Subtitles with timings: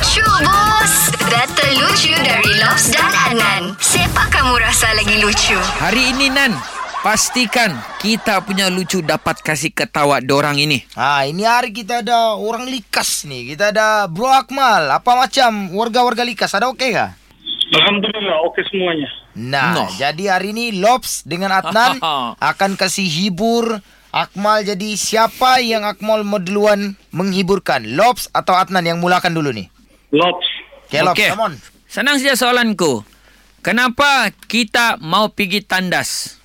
[0.00, 5.52] Lucu bos Data lucu dari Lobs dan Anan Siapa kamu rasa lagi lucu?
[5.76, 6.56] Hari ini Nan
[7.04, 10.80] Pastikan kita punya lucu dapat kasih ketawa dorang ini.
[10.96, 13.52] Ha, ini hari kita ada orang likas nih.
[13.52, 14.88] Kita ada Bro Akmal.
[14.88, 16.56] Apa macam warga-warga likas?
[16.56, 17.12] Ada okey kah?
[17.76, 19.08] Alhamdulillah okey semuanya.
[19.36, 19.88] Nah, Noh.
[20.00, 22.00] jadi hari ini Lobs dengan Adnan
[22.56, 23.84] akan kasih hibur
[24.16, 24.64] Akmal.
[24.64, 27.84] Jadi siapa yang Akmal mau duluan menghiburkan?
[28.00, 29.68] Lobs atau Adnan yang mulakan dulu nih?
[30.10, 30.46] Lops.
[30.86, 31.28] Okay, Lobs, Okey.
[31.30, 31.54] come on.
[31.86, 33.02] Senang saja soalanku.
[33.60, 36.38] Kenapa kita mau pergi tandas?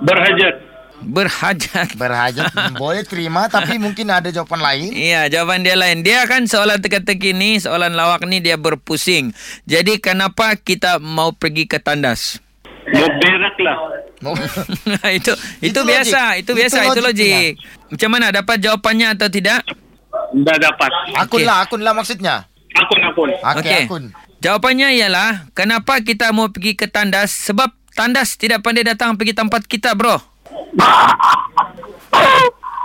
[0.00, 0.54] Berhajat.
[1.00, 1.96] Berhajat.
[1.96, 4.90] Berhajat hmm, boleh terima tapi mungkin ada jawapan lain.
[4.92, 6.04] Iya, jawapan dia lain.
[6.04, 9.32] Dia kan soalan teka-teki ni, soalan lawak ni dia berpusing.
[9.64, 12.36] Jadi kenapa kita mau pergi ke tandas?
[12.92, 13.76] Mau berak lah.
[15.16, 15.32] Itu
[15.64, 16.40] itu, Itu biasa, logik.
[16.44, 17.40] itu biasa, Itu itu, logiknya.
[17.40, 17.52] logik.
[17.88, 19.64] Macam mana dapat jawapannya atau tidak?
[20.36, 20.90] Dah dapat.
[21.16, 21.48] akun Okey.
[21.48, 22.36] lah, akun lah maksudnya.
[23.28, 23.60] Akun-akun.
[23.60, 23.84] Okey, Okey.
[23.86, 24.04] akun.
[24.40, 27.28] Jawapannya ialah kenapa kita mau pergi ke tandas?
[27.44, 30.16] Sebab tandas tidak pandai datang pergi tempat kita, bro.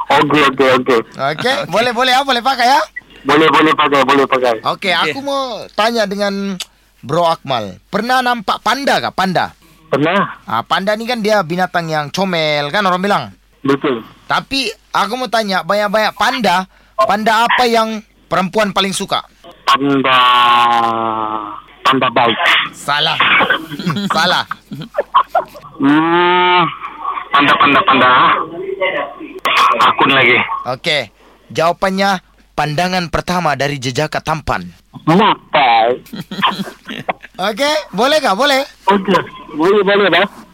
[0.05, 0.99] Okey, okey, okey.
[1.17, 2.81] Okey, boleh boleh ah, boleh pakai ya?
[3.25, 4.53] Boleh, boleh pakai, boleh pakai.
[4.61, 6.59] Okey, aku mau tanya dengan
[7.01, 7.81] Bro Akmal.
[7.89, 9.09] Pernah nampak panda kah?
[9.09, 9.57] Panda.
[9.89, 10.45] Pernah?
[10.45, 13.23] Ah, panda ni kan dia binatang yang comel kan orang bilang.
[13.65, 14.05] Betul.
[14.29, 19.25] Tapi aku mau tanya banyak-banyak panda, panda apa yang perempuan paling suka?
[19.75, 20.19] Panda...
[21.83, 22.39] Panda baik.
[22.71, 23.19] Salah.
[24.15, 24.47] Salah.
[25.83, 26.63] Hmm...
[27.35, 28.09] Panda, panda, panda.
[29.83, 30.39] Akun lagi.
[30.79, 31.11] Okey.
[31.51, 32.23] Jawapannya
[32.55, 34.63] pandangan pertama dari jejaka tampan.
[35.03, 35.99] Mapai.
[37.51, 38.31] Okey, boleh kah?
[38.31, 38.63] Boleh.
[38.87, 39.19] Okey.
[39.59, 40.44] Boleh, boleh dah.